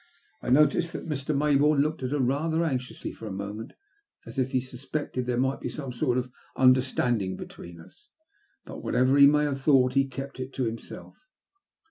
[0.41, 1.37] I noticed that Mr.
[1.37, 3.73] Maybourne looked at her rather anxiously for a moment
[4.25, 8.09] as if he suspected there might be some sort of understanding between us,
[8.65, 11.27] but whatever he may have thought he kept it to himself.